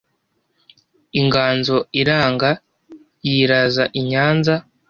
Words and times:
inganzo 1.19 1.75
iranga 2.01 2.49
yiraza 3.27 3.83
i 3.99 4.01
nyanza 4.09 4.53